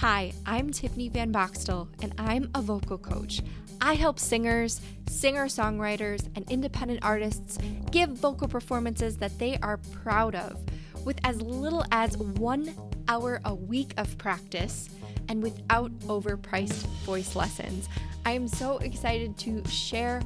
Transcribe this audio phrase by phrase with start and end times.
[0.00, 3.42] Hi, I'm Tiffany Van Boxtel, and I'm a vocal coach.
[3.82, 4.80] I help singers,
[5.10, 7.58] singer songwriters, and independent artists
[7.90, 10.58] give vocal performances that they are proud of
[11.04, 12.74] with as little as one
[13.08, 14.88] hour a week of practice
[15.28, 17.86] and without overpriced voice lessons.
[18.24, 20.22] I am so excited to share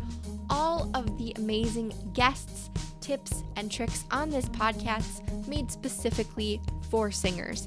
[0.51, 2.71] all of the amazing guests,
[3.01, 6.61] tips, and tricks on this podcast made specifically
[6.93, 7.67] for singers.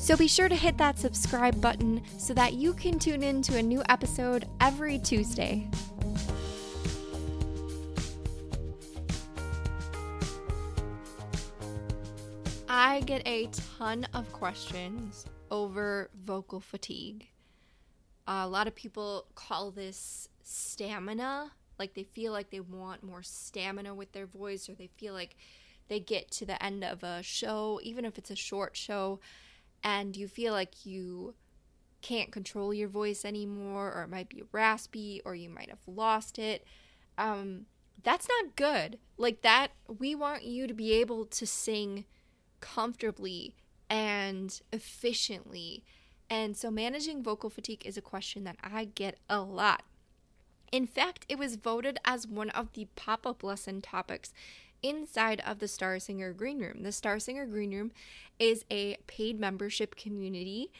[0.00, 3.58] So be sure to hit that subscribe button so that you can tune in to
[3.58, 5.68] a new episode every Tuesday.
[12.68, 17.28] I get a ton of questions over vocal fatigue.
[18.26, 21.52] a lot of people call this stamina.
[21.78, 25.36] Like they feel like they want more stamina with their voice, or they feel like
[25.88, 29.20] they get to the end of a show, even if it's a short show,
[29.82, 31.34] and you feel like you
[32.02, 36.38] can't control your voice anymore, or it might be raspy, or you might have lost
[36.38, 36.64] it.
[37.18, 37.66] Um,
[38.02, 38.98] that's not good.
[39.18, 42.04] Like that, we want you to be able to sing
[42.60, 43.54] comfortably
[43.88, 45.84] and efficiently.
[46.28, 49.82] And so, managing vocal fatigue is a question that I get a lot.
[50.70, 54.32] In fact, it was voted as one of the pop up lesson topics
[54.82, 56.82] inside of the Star Singer Green Room.
[56.82, 57.92] The Star Singer Green Room
[58.38, 60.70] is a paid membership community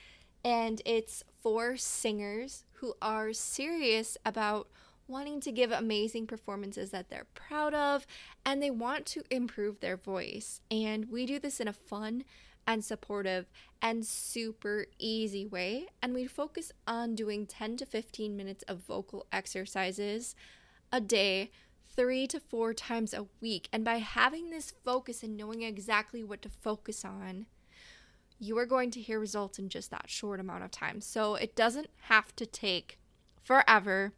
[0.45, 4.69] and it's for singers who are serious about
[5.07, 8.07] wanting to give amazing performances that they're proud of
[8.47, 10.61] and they want to improve their voice.
[10.71, 12.25] And we do this in a fun
[12.67, 13.47] and supportive
[13.83, 15.89] and super easy way.
[16.01, 20.37] And we focus on doing 10 to 15 minutes of vocal exercises
[20.93, 21.51] a day,
[21.97, 23.69] three to four times a week.
[23.73, 27.47] And by having this focus and knowing exactly what to focus on,
[28.39, 31.01] you are going to hear results in just that short amount of time.
[31.01, 32.99] So it doesn't have to take
[33.43, 34.13] forever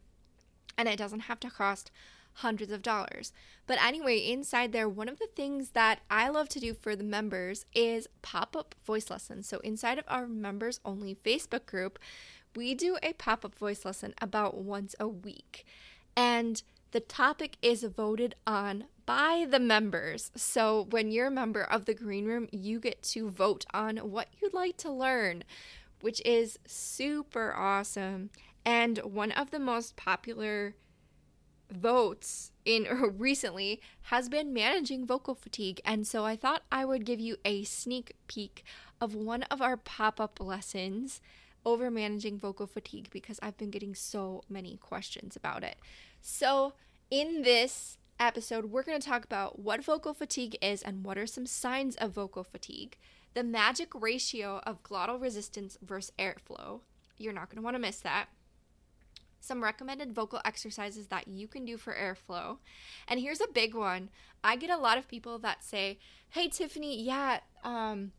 [0.77, 1.91] and it doesn't have to cost
[2.37, 3.31] hundreds of dollars.
[3.67, 7.03] But anyway, inside there, one of the things that I love to do for the
[7.03, 9.47] members is pop up voice lessons.
[9.47, 11.99] So, inside of our members only Facebook group,
[12.55, 15.65] we do a pop up voice lesson about once a week.
[16.15, 16.61] And
[16.93, 20.31] the topic is voted on by the members.
[20.35, 24.27] So, when you're a member of the Green Room, you get to vote on what
[24.39, 25.43] you'd like to learn,
[26.01, 28.29] which is super awesome.
[28.63, 30.75] And one of the most popular
[31.71, 32.85] votes in
[33.17, 35.81] recently has been managing vocal fatigue.
[35.83, 38.63] And so I thought I would give you a sneak peek
[39.01, 41.21] of one of our pop up lessons
[41.65, 45.77] over managing vocal fatigue because I've been getting so many questions about it.
[46.25, 46.71] So,
[47.11, 51.27] in this episode, we're going to talk about what vocal fatigue is and what are
[51.27, 52.95] some signs of vocal fatigue,
[53.33, 56.79] the magic ratio of glottal resistance versus airflow.
[57.17, 58.27] You're not going to want to miss that
[59.41, 62.59] some recommended vocal exercises that you can do for airflow.
[63.09, 64.07] And here's a big one.
[64.41, 68.13] I get a lot of people that say, "Hey Tiffany, yeah, um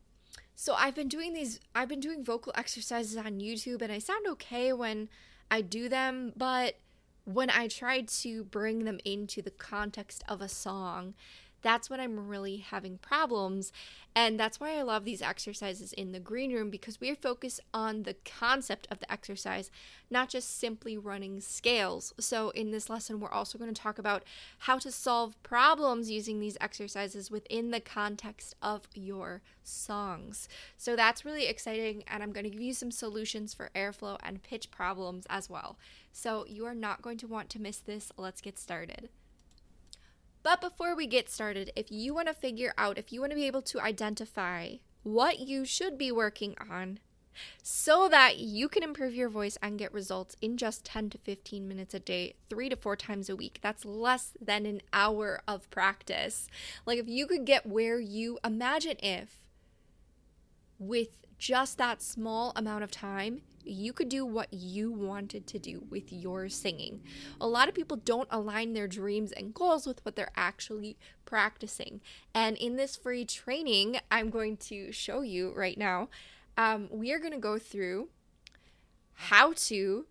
[0.55, 4.27] so I've been doing these I've been doing vocal exercises on YouTube and I sound
[4.29, 5.09] okay when
[5.51, 6.77] I do them, but
[7.25, 11.15] when I try to bring them into the context of a song,
[11.65, 13.73] that's when I'm really having problems.
[14.15, 17.61] And that's why I love these exercises in the green room because we are focused
[17.73, 19.71] on the concept of the exercise,
[20.09, 22.13] not just simply running scales.
[22.21, 24.23] So, in this lesson, we're also going to talk about
[24.59, 30.49] how to solve problems using these exercises within the context of your songs.
[30.77, 32.05] So, that's really exciting.
[32.07, 35.77] And I'm going to give you some solutions for airflow and pitch problems as well.
[36.13, 38.13] So, you are not going to want to miss this.
[38.17, 39.09] Let's get started.
[40.45, 43.37] But before we get started, if you want to figure out, if you want to
[43.37, 46.99] be able to identify what you should be working on
[47.63, 51.67] so that you can improve your voice and get results in just 10 to 15
[51.67, 53.59] minutes a day, three to four times a week.
[53.63, 56.47] That's less than an hour of practice.
[56.85, 59.49] Like, if you could get where you imagine if
[60.79, 65.85] with just that small amount of time, you could do what you wanted to do
[65.91, 67.03] with your singing.
[67.41, 72.01] A lot of people don't align their dreams and goals with what they're actually practicing.
[72.35, 76.09] And in this free training, I'm going to show you right now,
[76.57, 78.09] um, we are going to go through
[79.15, 80.07] how to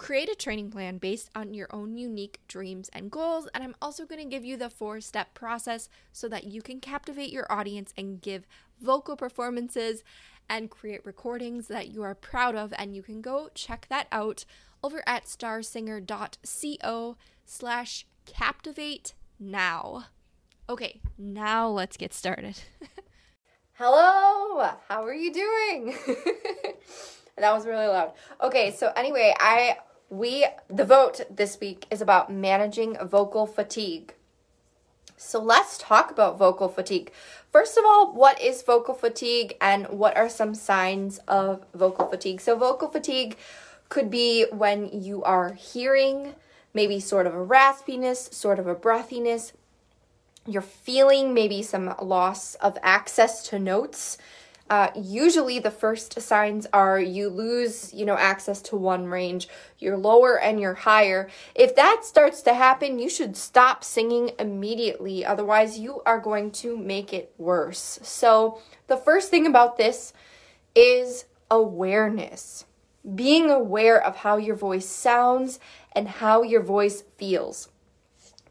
[0.00, 3.48] create a training plan based on your own unique dreams and goals.
[3.52, 6.80] And I'm also going to give you the four step process so that you can
[6.80, 8.46] captivate your audience and give
[8.80, 10.02] vocal performances
[10.50, 12.74] and create recordings that you are proud of.
[12.76, 14.44] And you can go check that out
[14.84, 17.16] over at starsinger.co
[17.46, 20.06] slash captivate now.
[20.68, 22.60] Okay, now let's get started.
[23.72, 25.96] Hello, how are you doing?
[27.40, 28.12] That was really loud.
[28.42, 29.78] Okay, so anyway, I
[30.10, 34.14] we the vote this week is about managing vocal fatigue.
[35.16, 37.12] So let's talk about vocal fatigue.
[37.52, 42.40] First of all, what is vocal fatigue and what are some signs of vocal fatigue?
[42.40, 43.36] So vocal fatigue
[43.88, 46.34] could be when you are hearing
[46.72, 49.52] maybe sort of a raspiness, sort of a breathiness.
[50.46, 54.16] You're feeling maybe some loss of access to notes
[54.70, 59.48] uh, usually the first signs are you lose you know access to one range
[59.80, 61.28] you're lower and you're higher.
[61.56, 66.76] If that starts to happen you should stop singing immediately otherwise you are going to
[66.76, 67.98] make it worse.
[68.02, 70.12] So the first thing about this
[70.76, 72.64] is awareness.
[73.14, 75.58] Being aware of how your voice sounds
[75.92, 77.68] and how your voice feels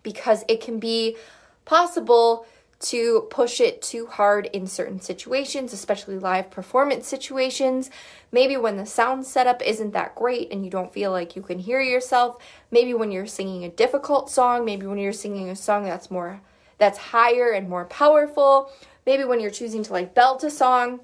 [0.03, 1.15] because it can be
[1.63, 2.45] possible
[2.79, 7.89] to push it too hard in certain situations, especially live performance situations.
[8.31, 11.59] Maybe when the sound setup isn't that great and you don't feel like you can
[11.59, 12.37] hear yourself.
[12.71, 16.41] Maybe when you're singing a difficult song, maybe when you're singing a song that's more
[16.77, 18.71] that's higher and more powerful.
[19.05, 21.01] Maybe when you're choosing to like belt a song.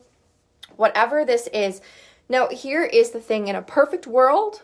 [0.77, 1.81] Whatever this is.
[2.29, 4.63] Now, here is the thing in a perfect world,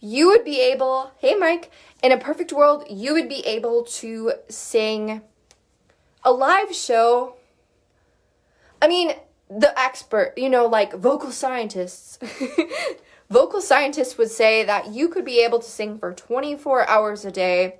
[0.00, 1.70] you would be able, hey Mike,
[2.02, 5.22] in a perfect world, you would be able to sing
[6.28, 7.36] a live show,
[8.82, 9.12] I mean,
[9.48, 12.18] the expert, you know, like vocal scientists,
[13.30, 17.30] vocal scientists would say that you could be able to sing for 24 hours a
[17.30, 17.76] day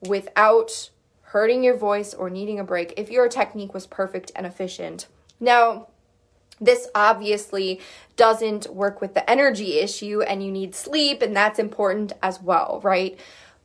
[0.00, 0.90] without
[1.22, 5.06] hurting your voice or needing a break if your technique was perfect and efficient.
[5.38, 5.86] Now,
[6.60, 7.80] this obviously
[8.16, 12.80] doesn't work with the energy issue, and you need sleep, and that's important as well,
[12.82, 13.16] right?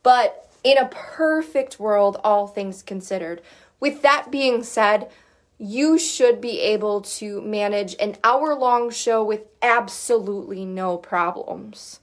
[0.04, 3.42] But in a perfect world, all things considered,
[3.80, 5.10] with that being said,
[5.58, 12.00] you should be able to manage an hour long show with absolutely no problems.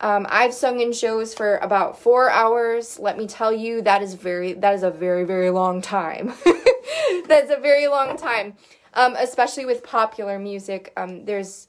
[0.00, 2.98] Um, I've sung in shows for about four hours.
[2.98, 6.34] Let me tell you, that is very that is a very very long time.
[7.26, 8.54] That's a very long time,
[8.94, 10.92] um, especially with popular music.
[10.96, 11.66] Um, there's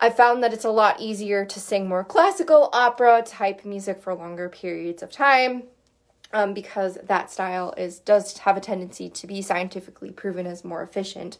[0.00, 4.14] I found that it's a lot easier to sing more classical opera type music for
[4.14, 5.64] longer periods of time
[6.32, 10.82] um, because that style is does have a tendency to be scientifically proven as more
[10.82, 11.38] efficient.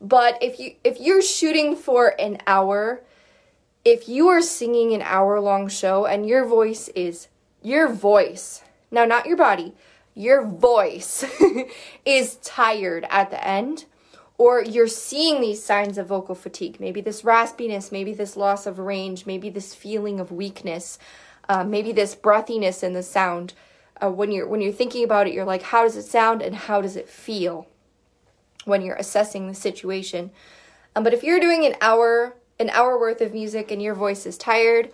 [0.00, 3.02] But if you if you're shooting for an hour,
[3.84, 7.28] if you are singing an hour long show and your voice is
[7.62, 9.72] your voice now not your body
[10.14, 11.24] your voice
[12.04, 13.84] is tired at the end
[14.36, 18.78] or you're seeing these signs of vocal fatigue maybe this raspiness maybe this loss of
[18.78, 20.98] range maybe this feeling of weakness
[21.48, 23.52] uh, maybe this breathiness in the sound
[24.02, 26.54] uh, when you're when you're thinking about it you're like how does it sound and
[26.54, 27.66] how does it feel
[28.64, 30.30] when you're assessing the situation?
[30.96, 34.26] Um, but if you're doing an hour an hour worth of music and your voice
[34.26, 34.90] is tired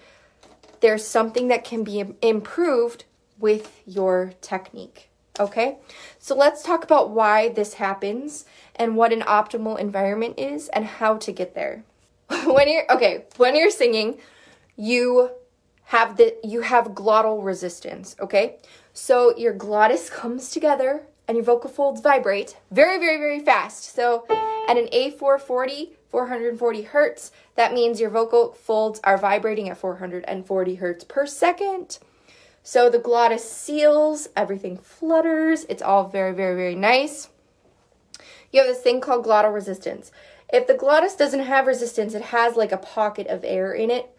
[0.81, 3.05] there's something that can be improved
[3.38, 5.79] with your technique okay?
[6.19, 8.44] So let's talk about why this happens
[8.76, 11.85] and what an optimal environment is and how to get there.
[12.44, 14.19] When you're okay when you're singing
[14.76, 15.31] you
[15.85, 18.56] have the you have glottal resistance okay
[18.93, 23.95] so your glottis comes together and your vocal folds vibrate very, very, very fast.
[23.95, 24.25] So
[24.69, 31.05] at an A440, 440 hertz, that means your vocal folds are vibrating at 440 hertz
[31.05, 31.99] per second.
[32.63, 35.65] So the glottis seals, everything flutters.
[35.69, 37.29] It's all very, very, very nice.
[38.53, 40.11] You have this thing called glottal resistance.
[40.53, 44.11] If the glottis doesn't have resistance, it has like a pocket of air in it.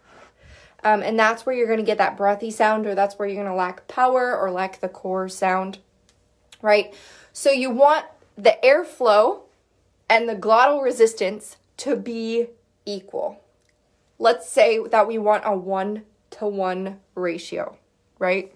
[0.84, 3.42] Um, and that's where you're going to get that breathy sound, or that's where you're
[3.44, 5.78] going to lack power or lack the core sound,
[6.62, 6.94] right?
[7.34, 9.42] So you want the airflow
[10.10, 12.48] and the glottal resistance to be
[12.86, 13.42] equal.
[14.18, 17.78] Let's say that we want a one to one ratio,
[18.20, 18.54] right?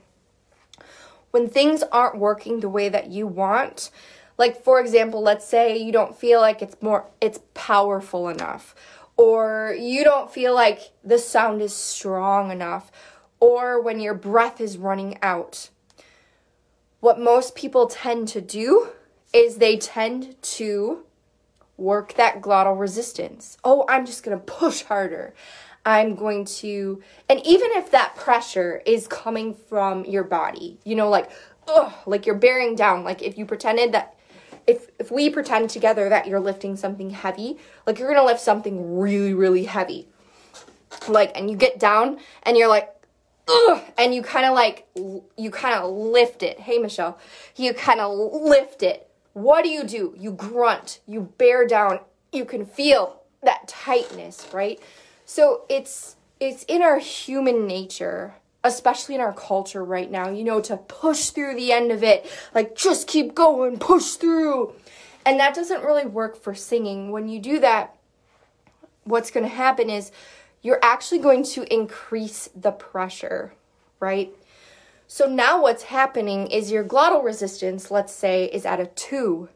[1.31, 3.89] When things aren't working the way that you want,
[4.37, 8.75] like for example, let's say you don't feel like it's more it's powerful enough
[9.17, 12.91] or you don't feel like the sound is strong enough,
[13.39, 15.69] or when your breath is running out.
[16.99, 18.89] What most people tend to do
[19.33, 21.03] is they tend to
[21.77, 23.57] work that glottal resistance.
[23.63, 25.33] Oh, I'm just going to push harder.
[25.85, 31.09] I'm going to, and even if that pressure is coming from your body, you know,
[31.09, 31.29] like,
[31.67, 34.14] ugh, like you're bearing down, like if you pretended that
[34.67, 38.97] if if we pretend together that you're lifting something heavy, like you're gonna lift something
[38.97, 40.07] really, really heavy.
[41.07, 42.91] Like and you get down and you're like,
[43.47, 46.59] Ugh, and you kind of like you kind of lift it.
[46.59, 47.17] Hey Michelle,
[47.55, 49.09] you kind of lift it.
[49.33, 50.15] What do you do?
[50.17, 51.99] You grunt, you bear down,
[52.31, 54.79] you can feel that tightness, right?
[55.25, 60.59] So it's it's in our human nature, especially in our culture right now, you know,
[60.59, 64.73] to push through the end of it, like just keep going, push through.
[65.23, 67.11] And that doesn't really work for singing.
[67.11, 67.95] When you do that,
[69.03, 70.11] what's going to happen is
[70.63, 73.53] you're actually going to increase the pressure,
[73.99, 74.33] right?
[75.07, 79.47] So now what's happening is your glottal resistance, let's say, is at a 2,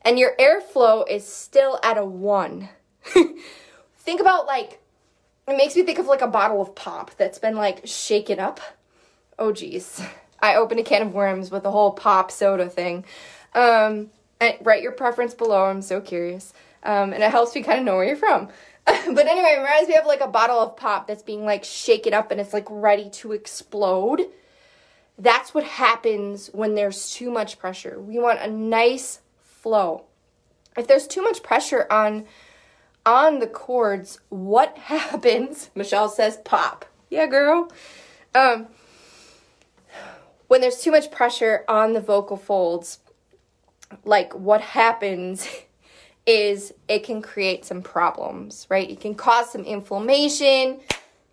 [0.00, 2.70] and your airflow is still at a 1.
[3.98, 4.80] Think about like
[5.50, 8.60] it makes me think of like a bottle of pop that's been like shaken up.
[9.38, 10.02] Oh geez.
[10.40, 13.04] I opened a can of worms with the whole pop soda thing.
[13.54, 14.10] Um,
[14.60, 15.64] write your preference below.
[15.64, 16.52] I'm so curious.
[16.82, 18.48] Um, and it helps me kind of know where you're from.
[18.86, 22.14] but anyway, it reminds me of like a bottle of pop that's being like shaken
[22.14, 24.22] up and it's like ready to explode.
[25.18, 28.00] That's what happens when there's too much pressure.
[28.00, 30.04] We want a nice flow.
[30.76, 32.26] If there's too much pressure on
[33.08, 35.70] on the cords, what happens?
[35.74, 36.84] Michelle says pop.
[37.10, 37.72] Yeah, girl.
[38.34, 38.68] Um,
[40.46, 42.98] when there's too much pressure on the vocal folds,
[44.04, 45.48] like what happens
[46.26, 48.90] is it can create some problems, right?
[48.90, 50.80] It can cause some inflammation.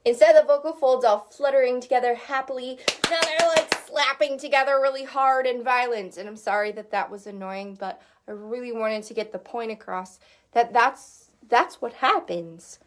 [0.05, 2.79] Instead of the vocal folds all fluttering together happily,
[3.10, 6.15] now they're like slapping together really hard and violent.
[6.15, 9.72] And I'm sorry that that was annoying, but I really wanted to get the point
[9.72, 10.20] across
[10.53, 12.79] that that's that's what happens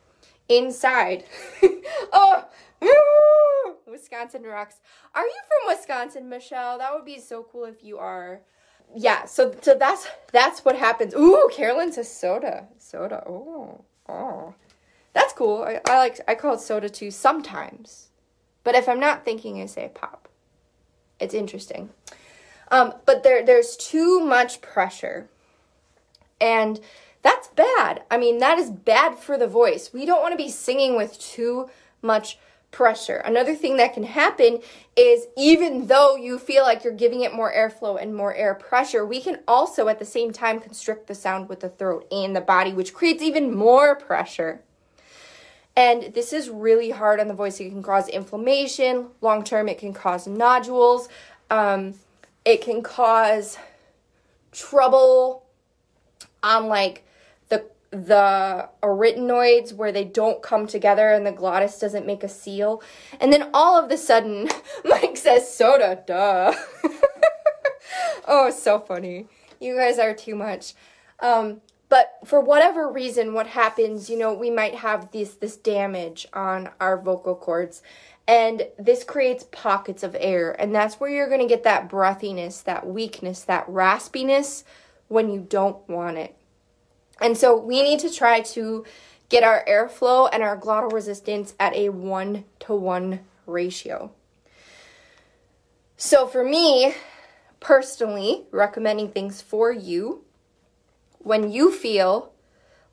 [0.48, 1.24] inside.
[2.12, 2.44] oh,
[3.86, 4.76] Wisconsin rocks.
[5.14, 6.78] Are you from Wisconsin, Michelle?
[6.78, 8.40] That would be so cool if you are.
[8.94, 11.14] Yeah, so so that's that's what happens.
[11.14, 12.68] Ooh, Carolyn says soda.
[12.78, 13.22] Soda.
[13.26, 13.84] Oh.
[14.08, 14.54] Oh.
[15.12, 15.62] That's cool.
[15.62, 18.08] I, I like I call it soda too sometimes.
[18.64, 20.28] But if I'm not thinking I say pop.
[21.20, 21.90] It's interesting.
[22.70, 25.28] Um, but there there's too much pressure.
[26.40, 26.80] And
[27.22, 28.02] that's bad.
[28.10, 29.90] I mean, that is bad for the voice.
[29.92, 31.68] We don't want to be singing with too
[32.02, 32.38] much
[32.70, 33.16] pressure.
[33.16, 34.60] Another thing that can happen
[34.96, 39.06] is even though you feel like you're giving it more airflow and more air pressure,
[39.06, 42.40] we can also at the same time constrict the sound with the throat and the
[42.40, 44.60] body, which creates even more pressure.
[45.76, 47.60] And this is really hard on the voice.
[47.60, 49.08] It can cause inflammation.
[49.20, 51.08] Long term, it can cause nodules.
[51.50, 51.94] Um,
[52.44, 53.56] it can cause
[54.52, 55.44] trouble
[56.42, 57.04] on like
[57.90, 62.82] the arytenoids where they don't come together and the glottis doesn't make a seal.
[63.20, 64.48] And then all of the sudden,
[64.84, 66.54] Mike says soda, duh.
[68.28, 69.26] oh, so funny.
[69.60, 70.74] You guys are too much.
[71.20, 76.28] Um, but for whatever reason, what happens, you know, we might have this this damage
[76.32, 77.82] on our vocal cords.
[78.26, 80.52] And this creates pockets of air.
[80.60, 84.64] And that's where you're going to get that breathiness, that weakness, that raspiness
[85.08, 86.37] when you don't want it.
[87.20, 88.84] And so we need to try to
[89.28, 94.12] get our airflow and our glottal resistance at a one to one ratio.
[95.96, 96.94] So for me,
[97.60, 100.24] personally, recommending things for you,
[101.18, 102.32] when you feel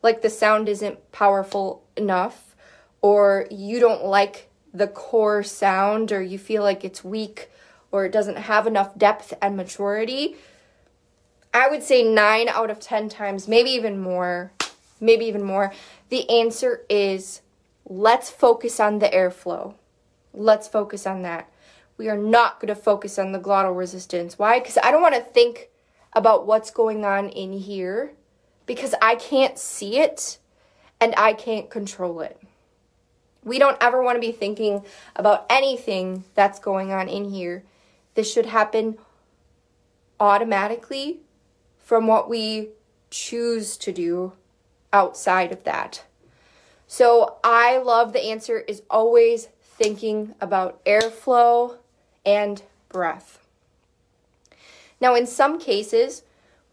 [0.02, 2.56] like the sound isn't powerful enough,
[3.02, 7.50] or you don't like the core sound, or you feel like it's weak,
[7.92, 10.36] or it doesn't have enough depth and maturity,
[11.56, 14.52] I would say nine out of 10 times, maybe even more,
[15.00, 15.72] maybe even more,
[16.10, 17.42] the answer is
[17.86, 19.74] let's focus on the airflow.
[20.34, 21.50] Let's focus on that.
[21.98, 24.38] We are not going to focus on the glottal resistance.
[24.38, 24.60] Why?
[24.60, 25.70] Because I don't want to think
[26.12, 28.12] about what's going on in here
[28.66, 30.40] because I can't see it
[31.00, 32.38] and I can't control it.
[33.46, 34.84] We don't ever want to be thinking
[35.16, 37.64] about anything that's going on in here.
[38.16, 38.98] This should happen
[40.20, 41.22] automatically
[41.86, 42.70] from what we
[43.12, 44.34] choose to do
[44.92, 46.04] outside of that.
[46.88, 51.78] So I love the answer is always thinking about airflow
[52.26, 53.40] and breath.
[55.00, 56.24] Now, in some cases,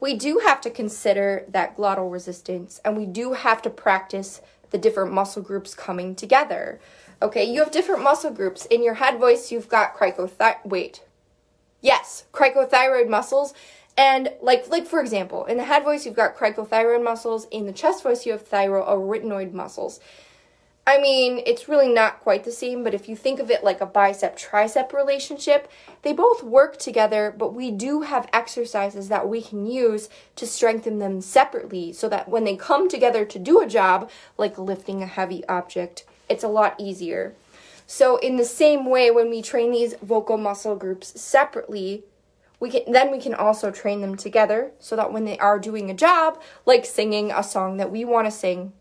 [0.00, 4.40] we do have to consider that glottal resistance and we do have to practice
[4.70, 6.80] the different muscle groups coming together.
[7.20, 8.64] Okay, you have different muscle groups.
[8.66, 10.64] In your head voice, you've got cricothyroid.
[10.64, 11.02] Wait.
[11.82, 13.52] Yes, cricothyroid muscles
[13.96, 17.72] and like like for example, in the head voice you've got cricothyroid muscles, in the
[17.72, 20.00] chest voice you have thyroarytenoid muscles.
[20.84, 23.80] I mean, it's really not quite the same, but if you think of it like
[23.80, 25.70] a bicep tricep relationship,
[26.02, 30.98] they both work together, but we do have exercises that we can use to strengthen
[30.98, 35.06] them separately so that when they come together to do a job, like lifting a
[35.06, 37.34] heavy object, it's a lot easier.
[37.86, 42.02] So, in the same way, when we train these vocal muscle groups separately,
[42.62, 45.90] we can then we can also train them together so that when they are doing
[45.90, 48.72] a job like singing a song that we want to sing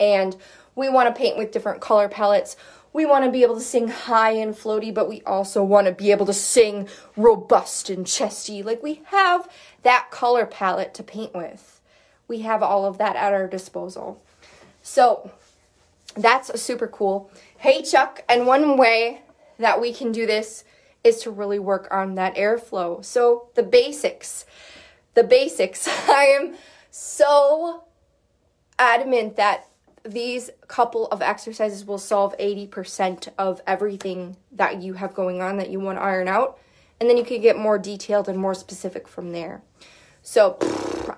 [0.00, 0.36] and
[0.78, 2.56] We want to paint with different color palettes.
[2.92, 5.92] We want to be able to sing high and floaty, but we also want to
[5.92, 8.62] be able to sing robust and chesty.
[8.62, 9.48] Like we have
[9.82, 11.80] that color palette to paint with.
[12.28, 14.22] We have all of that at our disposal.
[14.82, 15.32] So
[16.14, 17.28] that's super cool.
[17.58, 19.22] Hey, Chuck, and one way
[19.58, 20.62] that we can do this
[21.04, 23.04] is to really work on that airflow.
[23.04, 24.44] So, the basics.
[25.14, 25.88] The basics.
[26.08, 26.54] I am
[26.90, 27.84] so
[28.78, 29.68] adamant that
[30.04, 35.70] these couple of exercises will solve 80% of everything that you have going on that
[35.70, 36.58] you want to iron out.
[37.00, 39.62] And then you can get more detailed and more specific from there.
[40.22, 40.58] So,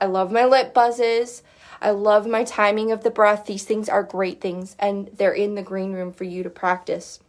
[0.01, 1.43] I love my lip buzzes.
[1.83, 3.47] I love my timing of the breath.
[3.47, 7.21] These things are great things, and they're in the green room for you to practice.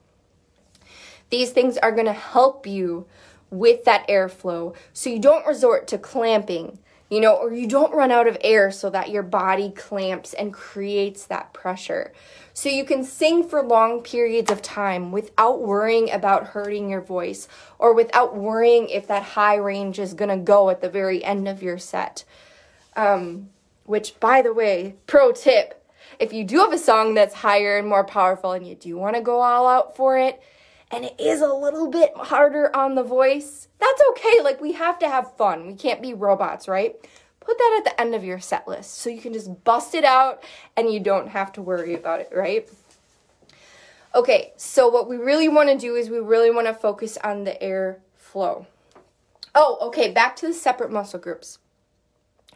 [1.32, 3.08] These things are going to help you
[3.50, 8.12] with that airflow so you don't resort to clamping, you know, or you don't run
[8.12, 12.14] out of air so that your body clamps and creates that pressure.
[12.54, 17.48] So you can sing for long periods of time without worrying about hurting your voice
[17.80, 21.48] or without worrying if that high range is going to go at the very end
[21.48, 22.24] of your set.
[22.96, 23.50] Um,
[23.86, 25.82] which, by the way, pro tip
[26.20, 29.16] if you do have a song that's higher and more powerful and you do want
[29.16, 30.42] to go all out for it,
[30.92, 34.42] and it is a little bit harder on the voice, that's okay.
[34.44, 35.68] Like, we have to have fun.
[35.68, 36.96] We can't be robots, right?
[37.40, 40.04] Put that at the end of your set list so you can just bust it
[40.04, 40.44] out
[40.78, 42.70] and you don't have to worry about it, right?
[44.14, 47.46] Okay, so what we really want to do is we really want to focus on
[47.46, 48.68] the air flow.
[49.56, 51.60] Oh, okay, back to the separate muscle groups.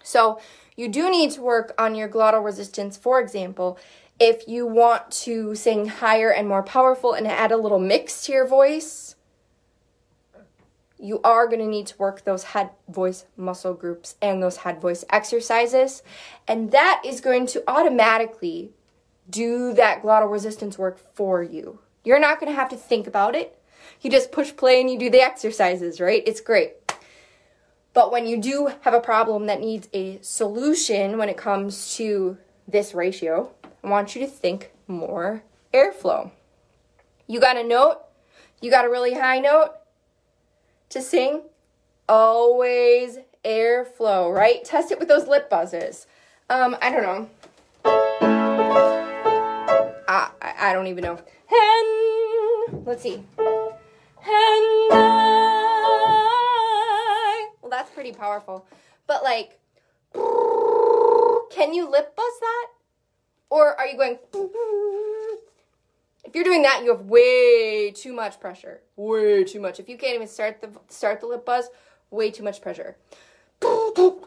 [0.03, 0.39] So,
[0.75, 3.77] you do need to work on your glottal resistance, for example,
[4.19, 8.31] if you want to sing higher and more powerful and add a little mix to
[8.31, 9.15] your voice,
[10.97, 14.79] you are going to need to work those head voice muscle groups and those head
[14.79, 16.01] voice exercises.
[16.47, 18.71] And that is going to automatically
[19.29, 21.79] do that glottal resistance work for you.
[22.03, 23.59] You're not going to have to think about it.
[24.01, 26.23] You just push play and you do the exercises, right?
[26.25, 26.84] It's great.
[27.95, 32.37] But when you do have a problem that needs a solution when it comes to
[32.67, 33.49] this ratio,
[33.83, 36.29] I want you to think more airflow.
[37.25, 38.01] You got a note?
[38.61, 39.71] You got a really high note
[40.89, 41.43] to sing?
[42.09, 44.63] Always airflow, right?
[44.65, 46.05] Test it with those lip buzzes.
[46.49, 47.29] Um, I don't know.
[50.07, 51.17] I, I don't even know.
[52.85, 53.23] Let's see.
[58.05, 58.67] Pretty powerful.
[59.07, 59.59] But like,
[61.51, 62.67] can you lip buzz that?
[63.49, 64.19] Or are you going?
[66.23, 68.81] If you're doing that, you have way too much pressure.
[68.95, 69.79] Way too much.
[69.79, 71.69] If you can't even start the start the lip buzz,
[72.11, 72.95] way too much pressure.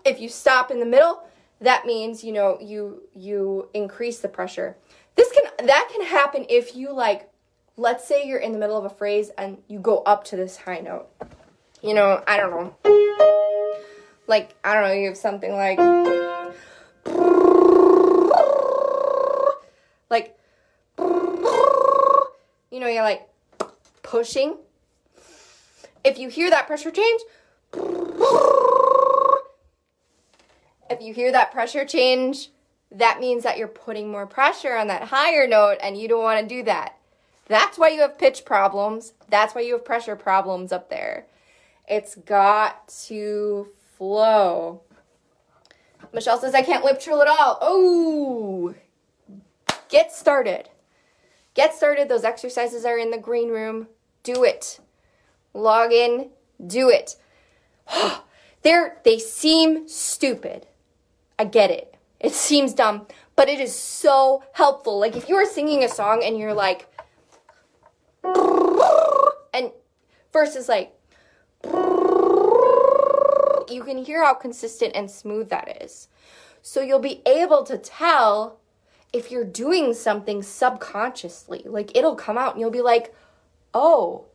[0.05, 1.23] If you stop in the middle,
[1.61, 4.77] that means you know you you increase the pressure.
[5.14, 7.29] This can that can happen if you like
[7.77, 10.57] let's say you're in the middle of a phrase and you go up to this
[10.57, 11.07] high note.
[11.81, 13.48] You know, I don't know.
[14.29, 15.79] Like I don't know, you have something like
[20.09, 20.38] like
[22.71, 23.29] you know you're like
[24.05, 24.59] pushing.
[26.05, 27.23] If you hear that pressure change
[30.91, 32.51] if you hear that pressure change
[32.91, 36.41] that means that you're putting more pressure on that higher note and you don't want
[36.41, 36.97] to do that.
[37.47, 39.12] That's why you have pitch problems.
[39.29, 41.27] That's why you have pressure problems up there.
[41.87, 44.83] It's got to flow
[46.13, 47.59] Michelle says I can't lip trill at all.
[47.61, 48.75] Oh,
[49.89, 50.69] Get started.
[51.55, 52.09] Get started.
[52.09, 53.89] Those exercises are in the green room.
[54.23, 54.81] Do it.
[55.55, 56.31] Log in.
[56.65, 57.17] Do it.
[58.63, 60.67] They're, they seem stupid.
[61.39, 61.97] I get it.
[62.21, 63.07] It seems dumb,
[63.37, 64.99] but it is so helpful.
[64.99, 66.93] Like if you are singing a song and you're like,
[69.55, 69.71] and
[70.33, 70.93] versus like,
[73.70, 76.09] you can hear how consistent and smooth that is.
[76.62, 78.61] So you'll be able to tell
[79.12, 83.14] if you're doing something subconsciously, like it'll come out and you'll be like,
[83.72, 84.26] oh,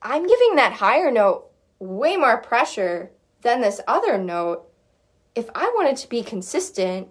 [0.00, 1.46] I'm giving that higher note
[1.78, 3.10] way more pressure
[3.42, 4.66] than this other note.
[5.34, 7.08] If I want it to be consistent,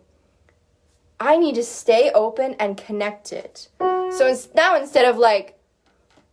[1.19, 3.67] I need to stay open and connected.
[3.79, 5.59] So now instead of like,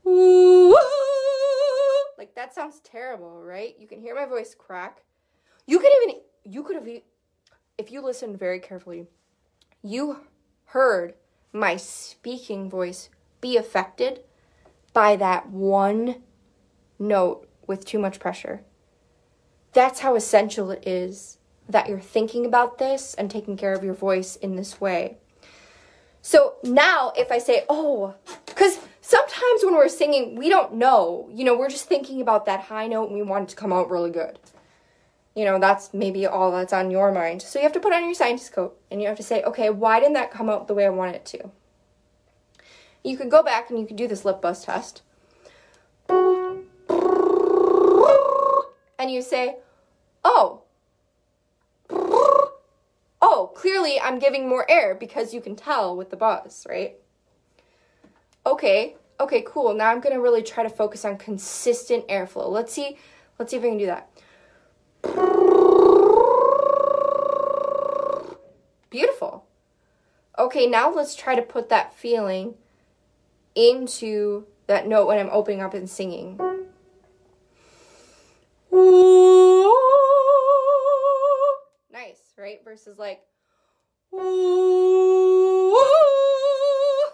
[0.06, 0.76] ooh,
[2.42, 3.76] that sounds terrible, right?
[3.78, 5.04] You can hear my voice crack.
[5.64, 6.88] You could even, you could have,
[7.78, 9.06] if you listened very carefully,
[9.80, 10.18] you
[10.64, 11.14] heard
[11.52, 14.24] my speaking voice be affected
[14.92, 16.16] by that one
[16.98, 18.62] note with too much pressure.
[19.72, 23.94] That's how essential it is that you're thinking about this and taking care of your
[23.94, 25.18] voice in this way.
[26.22, 31.28] So now if I say, oh, because sometimes when we're singing, we don't know.
[31.30, 33.72] You know, we're just thinking about that high note and we want it to come
[33.72, 34.38] out really good.
[35.34, 37.42] You know, that's maybe all that's on your mind.
[37.42, 39.68] So you have to put on your scientist coat and you have to say, okay,
[39.70, 41.50] why didn't that come out the way I want it to?
[43.04, 45.02] You can go back and you can do this lip buzz test.
[46.08, 46.70] And
[49.10, 49.56] you say,
[50.24, 50.62] oh,
[53.20, 56.96] oh, clearly I'm giving more air because you can tell with the buzz, right?
[58.44, 59.74] Okay, okay, cool.
[59.74, 62.48] Now I'm gonna really try to focus on consistent airflow.
[62.48, 62.98] Let's see,
[63.38, 64.08] let's see if I can do that.
[68.90, 69.46] Beautiful.
[70.38, 72.54] Okay, now let's try to put that feeling
[73.54, 76.38] into that note when I'm opening up and singing.
[81.92, 82.60] Nice, right?
[82.64, 83.22] Versus like,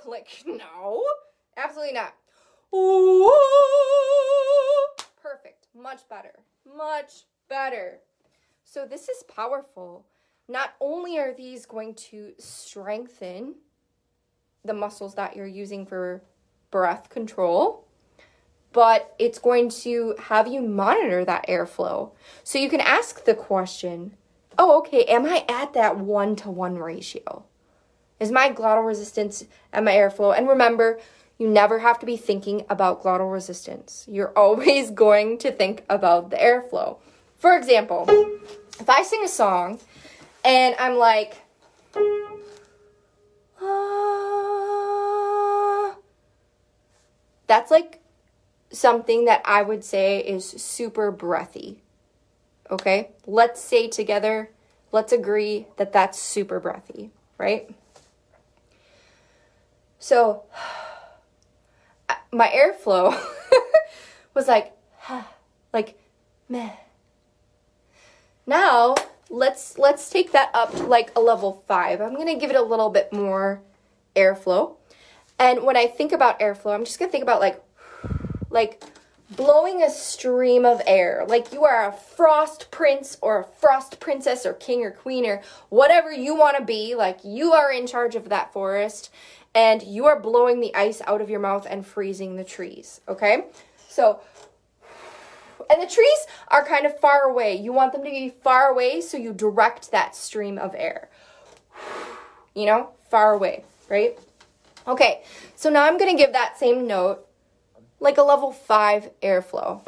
[0.08, 1.04] like, no,
[1.56, 2.14] absolutely not.
[5.22, 5.68] Perfect.
[5.74, 6.32] Much better.
[6.76, 8.00] Much better.
[8.64, 10.06] So, this is powerful.
[10.48, 13.54] Not only are these going to strengthen
[14.64, 16.22] the muscles that you're using for
[16.70, 17.86] breath control,
[18.72, 22.12] but it's going to have you monitor that airflow.
[22.44, 24.14] So you can ask the question
[24.60, 27.44] oh, okay, am I at that one to one ratio?
[28.20, 30.36] Is my glottal resistance and my airflow?
[30.36, 30.98] And remember,
[31.38, 34.04] you never have to be thinking about glottal resistance.
[34.10, 36.98] You're always going to think about the airflow.
[37.38, 38.06] For example,
[38.80, 39.78] if I sing a song
[40.44, 41.36] and I'm like,
[43.60, 44.88] ah,
[47.46, 48.00] that's like
[48.70, 51.82] something that I would say is super breathy.
[52.70, 53.10] Okay?
[53.26, 54.50] Let's say together,
[54.90, 57.70] let's agree that that's super breathy, right?
[59.98, 60.44] So,
[62.32, 63.18] my airflow
[64.34, 64.72] was like,
[65.72, 65.98] like,
[66.48, 66.70] meh.
[68.46, 68.94] Now,
[69.30, 72.00] let's let's take that up to like a level 5.
[72.00, 73.60] I'm to give it a little bit more
[74.16, 74.76] airflow.
[75.38, 77.62] And when I think about airflow, I'm just to think about like
[78.50, 78.82] like
[79.30, 81.24] blowing a stream of air.
[81.28, 85.42] Like you are a frost prince or a frost princess or king or queen or
[85.68, 86.94] whatever you want to be.
[86.94, 89.10] Like you are in charge of that forest
[89.54, 93.00] and you are blowing the ice out of your mouth and freezing the trees.
[93.08, 93.44] Okay?
[93.88, 94.20] So,
[95.70, 97.56] and the trees are kind of far away.
[97.56, 101.08] You want them to be far away, so you direct that stream of air.
[102.54, 104.18] You know, far away, right?
[104.86, 105.22] Okay,
[105.54, 107.27] so now I'm gonna give that same note
[108.00, 109.82] like a level 5 airflow.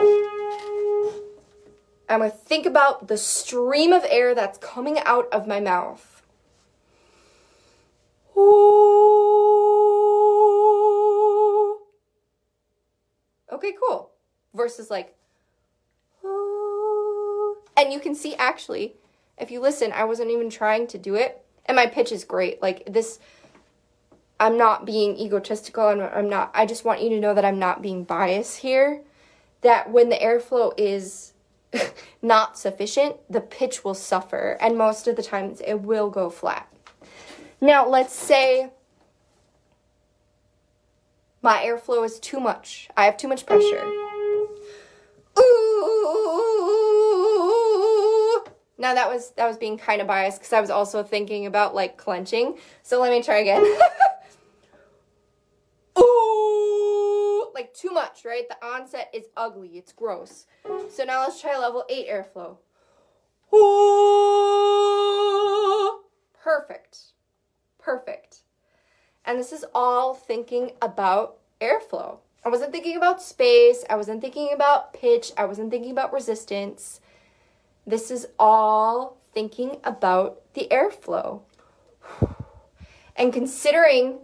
[2.08, 6.22] I'm to think about the stream of air that's coming out of my mouth.
[13.52, 14.10] Okay, cool.
[14.54, 15.14] Versus like,
[17.76, 18.94] and you can see actually,
[19.38, 22.60] if you listen, I wasn't even trying to do it, and my pitch is great.
[22.60, 23.20] Like this
[24.40, 25.86] I'm not being egotistical.
[25.86, 29.02] I'm, I'm not, I just want you to know that I'm not being biased here.
[29.60, 31.34] That when the airflow is
[32.22, 36.72] not sufficient, the pitch will suffer, and most of the times it will go flat.
[37.60, 38.70] Now, let's say
[41.42, 42.88] my airflow is too much.
[42.96, 43.84] I have too much pressure.
[45.38, 46.00] Ooh.
[48.78, 51.74] Now that was that was being kind of biased because I was also thinking about
[51.74, 52.56] like clenching.
[52.82, 53.62] So let me try again.
[57.70, 58.48] like too much, right?
[58.48, 60.46] The onset is ugly, it's gross.
[60.90, 62.56] So now let's try level 8 airflow.
[66.42, 66.98] Perfect.
[67.78, 68.40] Perfect.
[69.24, 72.18] And this is all thinking about airflow.
[72.44, 77.00] I wasn't thinking about space, I wasn't thinking about pitch, I wasn't thinking about resistance.
[77.86, 81.42] This is all thinking about the airflow.
[83.16, 84.20] And considering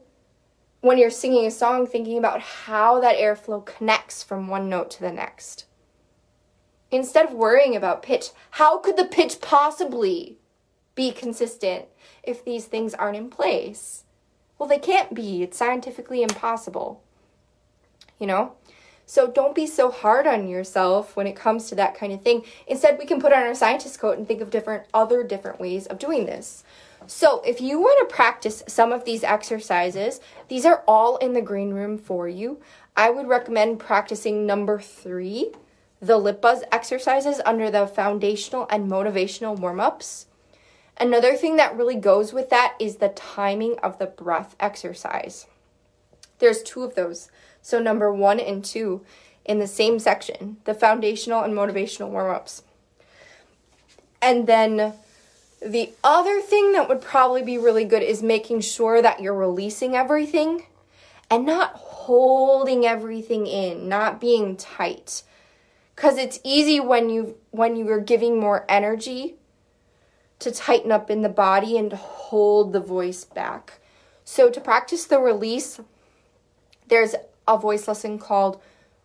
[0.87, 5.01] when you're singing a song, thinking about how that airflow connects from one note to
[5.01, 5.67] the next.
[6.91, 10.39] Instead of worrying about pitch, how could the pitch possibly
[10.95, 11.87] be consistent
[12.23, 14.05] if these things aren't in place?
[14.59, 15.43] Well, they can't be.
[15.43, 17.03] It's scientifically impossible.
[18.19, 18.53] You know?
[19.09, 22.45] So don't be so hard on yourself when it comes to that kind of thing.
[22.67, 25.87] Instead, we can put on our scientist coat and think of different other different ways
[25.87, 26.65] of doing this.
[27.07, 31.41] So, if you want to practice some of these exercises, these are all in the
[31.41, 32.61] green room for you.
[32.97, 35.53] I would recommend practicing number three,
[36.01, 40.27] the lip buzz exercises under the foundational and motivational warm ups.
[40.99, 45.47] Another thing that really goes with that is the timing of the breath exercise.
[46.39, 47.31] There's two of those.
[47.67, 49.05] So, number one and two
[49.45, 52.63] in the same section the foundational and motivational warm ups.
[54.23, 54.93] And then
[55.61, 59.97] the other thing that would probably be really good is making sure that you're releasing
[59.97, 60.67] everything
[61.29, 65.25] and not holding everything in, not being tight.
[65.97, 69.39] Cuz it's easy when you when you are giving more energy
[70.39, 73.81] to tighten up in the body and hold the voice back.
[74.25, 75.81] So to practice the release,
[76.87, 77.17] there's
[77.47, 78.61] a voice lesson called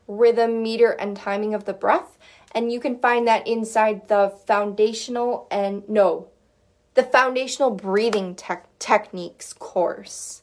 [0.07, 2.17] Rhythm, Meter, and Timing of the Breath.
[2.53, 6.27] And you can find that inside the foundational and no,
[6.95, 10.41] the foundational breathing tech techniques course.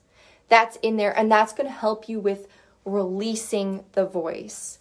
[0.49, 2.49] That's in there, and that's going to help you with
[2.87, 4.79] releasing the voice.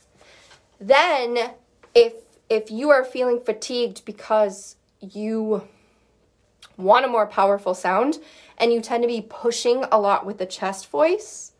[0.79, 1.51] Then,
[1.93, 2.13] if
[2.49, 5.67] if you are feeling fatigued because you
[6.77, 8.19] want a more powerful sound
[8.57, 11.51] and you tend to be pushing a lot with the chest voice,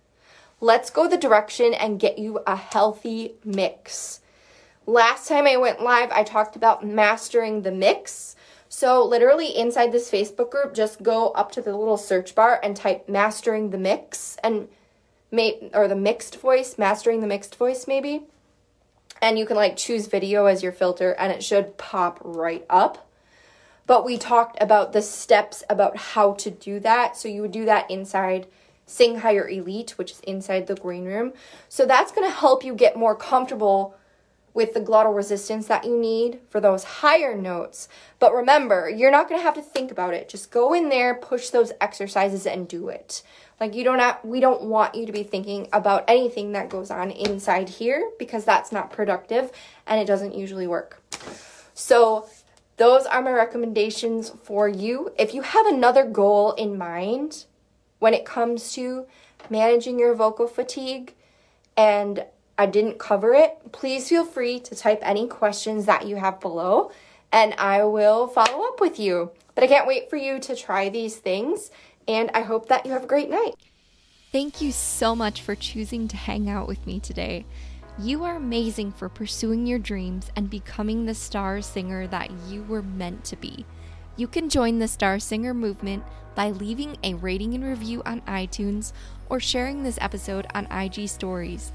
[0.60, 4.22] let's go the direction and get you a healthy mix.
[4.86, 8.36] Last time I went live, I talked about mastering the mix.
[8.70, 12.76] So, literally inside this Facebook group, just go up to the little search bar and
[12.76, 14.68] type mastering the mix and
[15.32, 18.26] may or the mixed voice, mastering the mixed voice maybe.
[19.22, 23.10] And you can like choose video as your filter and it should pop right up.
[23.88, 27.16] But we talked about the steps about how to do that.
[27.16, 28.48] So you would do that inside
[28.88, 31.34] Sing Higher Elite, which is inside the green room.
[31.70, 33.96] So that's going to help you get more comfortable
[34.58, 37.88] with the glottal resistance that you need for those higher notes.
[38.18, 40.30] But remember, you're not going to have to think about it.
[40.30, 43.22] Just go in there, push those exercises and do it.
[43.60, 46.90] Like you don't have, we don't want you to be thinking about anything that goes
[46.90, 49.52] on inside here because that's not productive
[49.86, 51.04] and it doesn't usually work.
[51.76, 52.28] So
[52.78, 55.12] those are my recommendations for you.
[55.20, 57.46] If you have another goal in mind
[58.00, 59.06] when it comes to
[59.50, 61.14] managing your vocal fatigue
[61.76, 62.26] and
[62.58, 66.92] I didn't cover it, please feel free to type any questions that you have below
[67.32, 69.32] and I will follow up with you.
[69.54, 71.72] But I can't wait for you to try these things
[72.08, 73.56] and I hope that you have a great night.
[74.32, 77.46] Thank you so much for choosing to hang out with me today.
[78.00, 82.84] You are amazing for pursuing your dreams and becoming the star singer that you were
[82.84, 83.66] meant to be.
[84.18, 86.04] You can join the Star Singer movement
[86.34, 88.92] by leaving a rating and review on iTunes
[89.30, 91.72] or sharing this episode on IG Stories.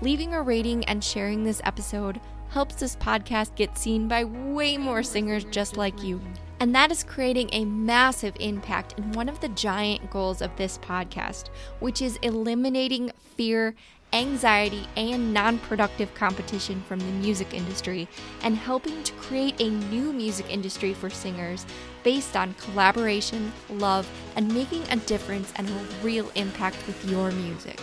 [0.00, 5.04] Leaving a rating and sharing this episode helps this podcast get seen by way more
[5.04, 6.20] singers just like you.
[6.58, 10.78] And that is creating a massive impact in one of the giant goals of this
[10.78, 13.76] podcast, which is eliminating fear
[14.14, 18.08] anxiety, and non productive competition from the music industry,
[18.42, 21.66] and helping to create a new music industry for singers
[22.04, 27.80] based on collaboration, love, and making a difference and a real impact with your music.